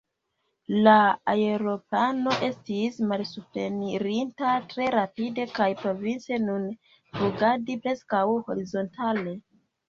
[0.85, 0.93] La
[1.33, 6.65] aeroplano estis malsuprenirinta tre rapide kaj povis nun
[7.13, 9.37] flugadi preskaŭ horizontale.